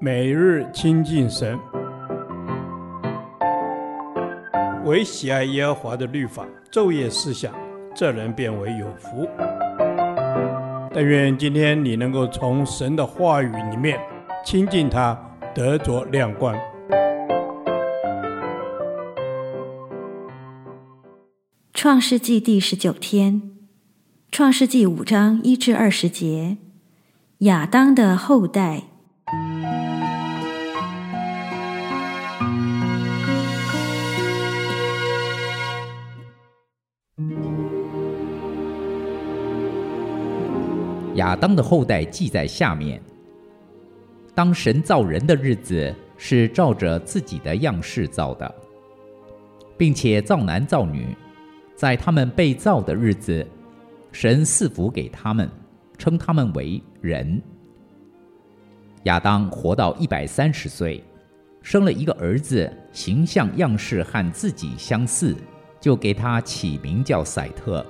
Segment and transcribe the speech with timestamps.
[0.00, 1.58] 每日亲近神，
[4.84, 7.54] 唯喜爱耶和华的律法，昼夜思想，
[7.94, 9.26] 这人便为有福。
[10.92, 13.98] 但愿今天你能够从神的话语里面
[14.44, 15.18] 亲近他，
[15.54, 16.56] 得着亮光。
[21.72, 23.42] 创世纪第十九天，
[24.30, 26.58] 创世纪五章一至二十节，
[27.38, 28.84] 亚当的后代。
[41.14, 43.00] 亚当的后代记在下面。
[44.34, 48.52] 当神造人的日子，是照着自己的样式造的，
[49.76, 51.16] 并且造男造女。
[51.76, 53.46] 在他们被造的日子，
[54.12, 55.48] 神赐福给他们，
[55.98, 57.40] 称他们为人。
[59.04, 61.02] 亚当活到一百三十岁，
[61.62, 65.36] 生了一个儿子，形象样式和自己相似，
[65.80, 67.84] 就给他起名叫赛特。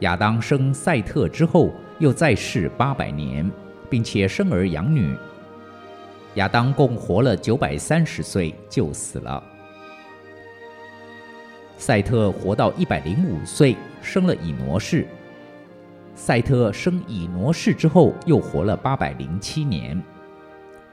[0.00, 1.70] 亚当生赛特之后，
[2.00, 3.48] 又在世八百年，
[3.88, 5.14] 并且生儿养女。
[6.34, 9.40] 亚当共活了九百三十岁，就死了。
[11.76, 15.06] 赛特活到一百零五岁，生了以挪士。
[16.14, 20.02] 赛特生以挪士之后，又活了八百零七年，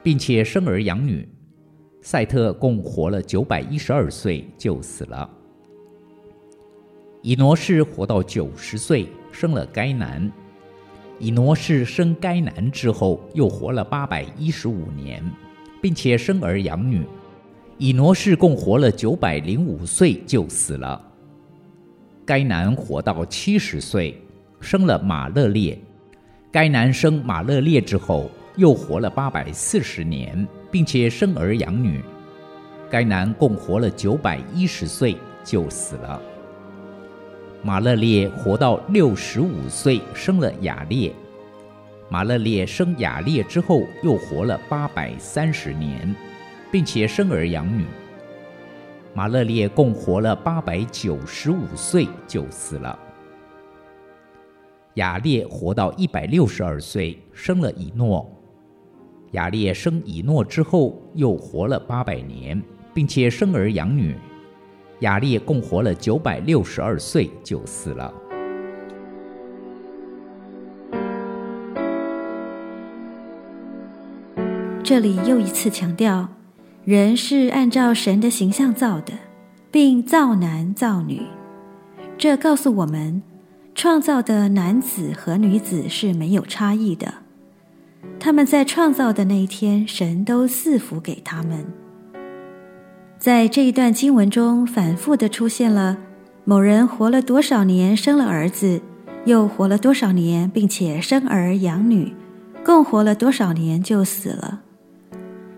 [0.02, 1.28] 并且生儿养女。
[2.00, 5.28] 赛特共活了九百一十二岁，就死了。
[7.22, 9.08] 以挪士活到九十岁。
[9.30, 10.32] 生了该南，
[11.18, 15.22] 以挪士生该男之后，又活了八百一十五年，
[15.82, 17.04] 并且生儿养女。
[17.76, 21.00] 以挪士共活了九百零五岁，就死了。
[22.24, 24.20] 该男活到七十岁，
[24.60, 25.78] 生了马勒列。
[26.50, 32.00] 该男生马勒列之后，又活了八百四十年，并且生儿养女。
[32.90, 36.20] 该男共活了九百一十岁，就死了。
[37.60, 41.12] 马勒列活到六十五岁，生了雅列。
[42.08, 46.14] 马勒列生雅列之后，又活了八百三十年，
[46.70, 47.84] 并且生儿养女。
[49.12, 52.96] 马勒列共活了八百九十五岁，就死了。
[54.94, 58.30] 雅列活到一百六十二岁，生了以诺。
[59.32, 62.62] 雅列生以诺之后，又活了八百年，
[62.94, 64.16] 并且生儿养女。
[65.00, 68.12] 亚列共活了九百六十二岁，就死了。
[74.82, 76.28] 这里又一次强调，
[76.84, 79.12] 人是按照神的形象造的，
[79.70, 81.22] 并造男造女。
[82.16, 83.22] 这告诉我们，
[83.74, 87.14] 创造的男子和女子是没有差异的。
[88.18, 91.66] 他们在创造的那一天，神都赐福给他们。
[93.18, 95.98] 在这一段经文中，反复地出现了
[96.44, 98.80] 某人活了多少年，生了儿子，
[99.24, 102.14] 又活了多少年，并且生儿养女，
[102.64, 104.60] 共活了多少年就死了。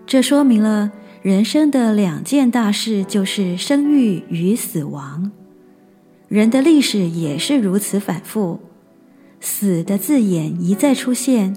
[0.07, 0.91] 这说明了
[1.21, 5.31] 人生的两件大事，就是生育与死亡。
[6.27, 8.59] 人的历史也是如此反复，
[9.39, 11.55] 死的字眼一再出现，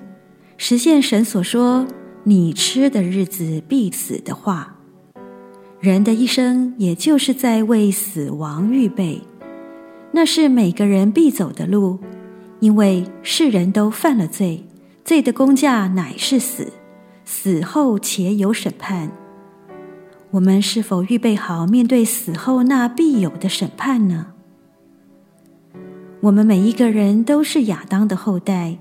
[0.59, 1.87] 实现神所说
[2.25, 4.74] “你吃的日子必死”的话。
[5.85, 9.21] 人的一生，也就是在为死亡预备，
[10.13, 11.99] 那是每个人必走的路，
[12.59, 14.65] 因为世人都犯了罪，
[15.05, 16.73] 罪的工价乃是死，
[17.27, 19.11] 死后且有审判。
[20.31, 24.29] 我们是否预备好面对死后那必有的审判呢？
[26.21, 28.79] 我们每一个人都是亚当的后代，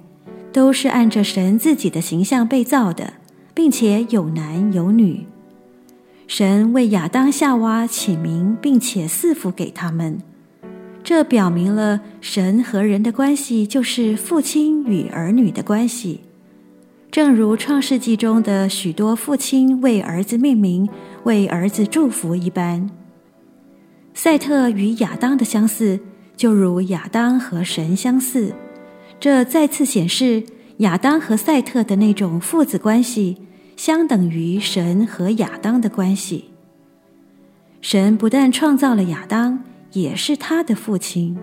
[0.53, 3.15] 都是按着神自己的形象被造的，
[3.53, 5.27] 并且有男有女。
[6.35, 10.19] 神为亚当、夏娃起名，并且赐福给他们，
[11.03, 16.21] 这表明了神和人的关系就是父亲与儿女的关系，
[17.11, 20.89] 正如创世纪中的许多父亲为儿子命名、
[21.25, 22.89] 为儿子祝福一般。
[24.15, 25.99] 赛特与亚当的相似，
[26.35, 28.55] 就如亚当和神相似，
[29.19, 30.41] 这再次显示
[30.77, 33.37] 亚当和赛特的那种父子关系。
[33.75, 36.45] 相等于神和亚当的关系。
[37.81, 41.37] 神不但创造了亚当，也是他的父亲。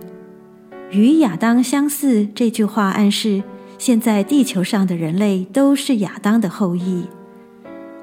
[0.89, 3.43] 与亚当相似这句话暗示，
[3.77, 7.05] 现在地球上的人类都是亚当的后裔。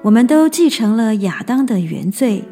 [0.02, 2.44] 我们都继承了亚当的原罪。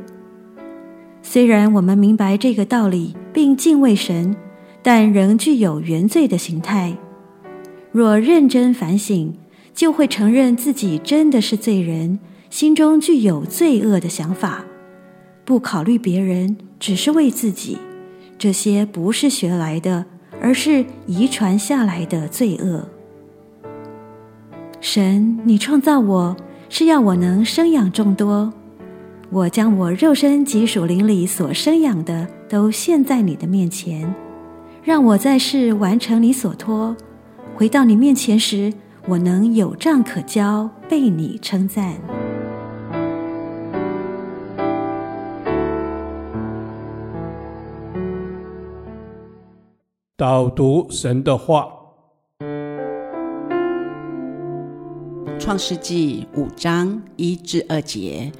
[1.23, 4.37] 虽然我们明白这个道理并敬畏神，
[4.83, 6.97] 但仍具有原罪的形态。
[7.93, 9.33] 若认真反省，
[9.77, 12.19] 就会承认自己真的是罪人，
[12.49, 14.65] 心中具有罪恶的想法，
[15.45, 17.77] 不考虑别人，只是为自己。
[18.39, 20.07] 这些不是学来的，
[20.41, 22.89] 而是遗传下来的罪恶。
[24.81, 26.35] 神，你创造我
[26.71, 28.51] 是要我能生养众多。
[29.29, 34.15] 我将我肉身及属灵里所生养的都献在你的面前，
[34.83, 36.97] 让我在世完成你所托。
[37.55, 38.73] 回到你面前时，
[39.09, 41.95] 我能有账可交，被你称赞。
[50.17, 51.69] 导读神的话，
[55.39, 58.33] 《创世纪》五章一至二节：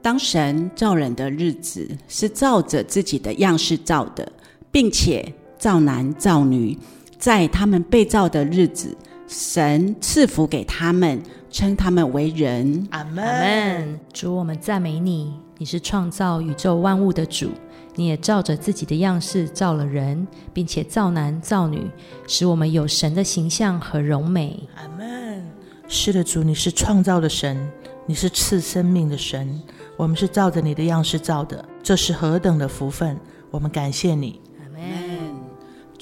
[0.00, 4.30] 当神造人的日子，是照着自己的样式造的，
[4.70, 6.78] 并且造男造女。
[7.18, 8.96] 在他们被造的日子，
[9.26, 12.86] 神赐福给他们，称他们为人。
[12.90, 13.98] 阿门。
[14.12, 17.50] 主，我们赞美你，你是创造宇宙万物的主。
[17.94, 21.90] 你也照着自己的样式造了人，并且造男造女，
[22.26, 24.58] 使我们有神的形象和荣美。
[24.76, 25.42] 阿门。
[25.88, 27.70] 是的，主，你是创造的神，
[28.06, 29.60] 你是赐生命的神。
[29.96, 33.18] 我们是照着你的样式造的，这是何等的福分！
[33.50, 34.40] 我们感谢你。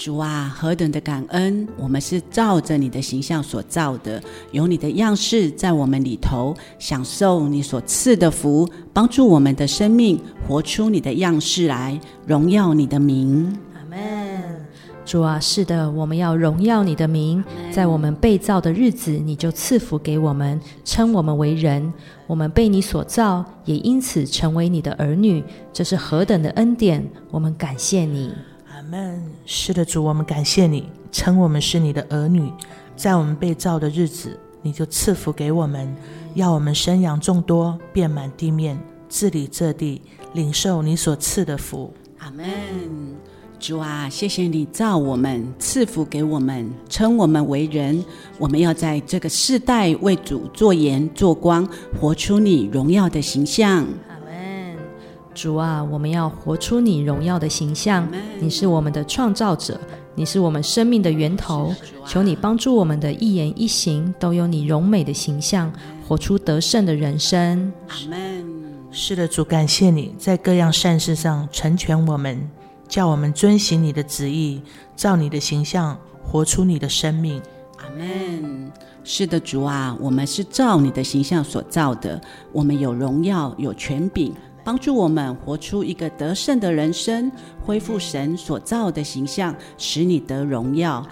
[0.01, 1.69] 主啊，何等的感恩！
[1.77, 4.19] 我们是照着你的形象所造的，
[4.51, 10.19] 有你的样式在我们里头，享受你所赐的福，帮助我们的生命
[10.49, 13.55] 活出你的样式来，荣耀你的名。
[13.75, 14.67] 阿门。
[15.05, 21.93] 主啊，是的，我们要荣耀你的名，在我们被造的日子，你就赐福给我们，称我们为人。
[22.27, 25.45] 我们被你所造，也因此成为你的儿女，
[25.75, 27.07] 这是何等的恩典！
[27.31, 28.33] 我们感谢你。
[28.91, 32.53] 们是的，主，我们感谢你，称我们是你的儿女，
[32.97, 35.95] 在我们被造的日子，你就赐福给我们，
[36.35, 38.77] 要我们生养众多，遍满地面，
[39.09, 40.03] 治理这地，
[40.33, 41.93] 领受你所赐的福。
[42.19, 42.45] 阿门。
[43.61, 48.05] 主啊，谢谢你造我们，赐福给我们，称我们为人，
[48.39, 51.65] 我们要在这个世代为主做盐做光，
[52.01, 53.87] 活出你荣耀的形象。
[55.41, 58.07] 主啊，我们要活出你荣耀的形象。
[58.39, 59.81] 你是我们的创造者，
[60.15, 61.75] 你是我们生命的源头。
[62.07, 65.73] 求你帮助我们的一言一行都有你荣美的形象，
[66.07, 67.73] 活出得胜的人生。
[67.89, 68.45] 阿门。
[68.91, 72.47] 是的，主，感谢你在各样善事上成全我们，
[72.87, 74.61] 叫我们遵行你的旨意，
[74.95, 77.41] 照你的形象活出你的生命。
[77.79, 78.71] 阿门。
[79.03, 82.21] 是的，主啊，我们是照你的形象所造的，
[82.53, 84.35] 我们有荣耀，有权柄。
[84.65, 87.31] 帮助我们活出一个得胜的人生，
[87.61, 91.07] 恢复神所造的形象，使你得荣耀。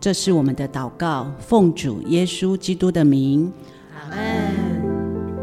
[0.00, 3.52] 这是我们的祷告，奉主耶稣基督的名。
[3.94, 4.18] 阿门。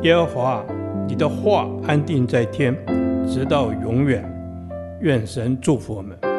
[0.03, 0.65] 耶和华，
[1.07, 2.75] 你的话安定在天，
[3.27, 4.23] 直到永远。
[5.01, 6.34] 愿神祝福我们。